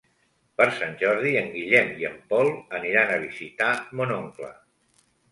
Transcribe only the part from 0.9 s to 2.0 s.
Jordi en Guillem